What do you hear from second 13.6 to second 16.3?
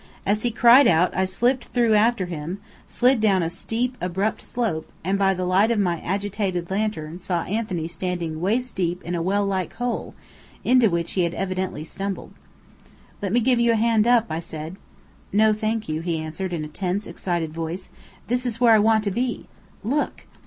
a hand up," I said. "No thank you," he